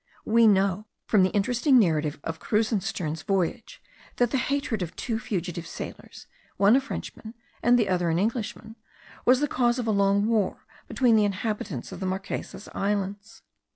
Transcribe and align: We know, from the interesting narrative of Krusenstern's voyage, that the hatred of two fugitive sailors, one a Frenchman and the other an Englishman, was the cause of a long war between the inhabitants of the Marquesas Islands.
We 0.25 0.47
know, 0.47 0.87
from 1.05 1.21
the 1.21 1.29
interesting 1.29 1.77
narrative 1.77 2.19
of 2.23 2.39
Krusenstern's 2.39 3.21
voyage, 3.21 3.83
that 4.15 4.31
the 4.31 4.39
hatred 4.39 4.81
of 4.81 4.95
two 4.95 5.19
fugitive 5.19 5.67
sailors, 5.67 6.25
one 6.57 6.75
a 6.75 6.81
Frenchman 6.81 7.35
and 7.61 7.77
the 7.77 7.87
other 7.87 8.09
an 8.09 8.17
Englishman, 8.17 8.77
was 9.25 9.41
the 9.41 9.47
cause 9.47 9.77
of 9.77 9.85
a 9.85 9.91
long 9.91 10.25
war 10.25 10.65
between 10.87 11.17
the 11.17 11.23
inhabitants 11.25 11.91
of 11.91 11.99
the 11.99 12.07
Marquesas 12.07 12.67
Islands. 12.73 13.43